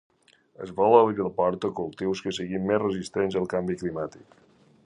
es 0.67 0.71
vol 0.79 0.95
obrir 0.99 1.19
la 1.25 1.33
porta 1.41 1.71
a 1.73 1.77
cultius 1.81 2.25
que 2.29 2.35
siguin 2.39 2.67
més 2.73 2.83
resistents 2.87 3.41
al 3.43 3.49
canvi 3.55 3.81
climàtic 3.83 4.39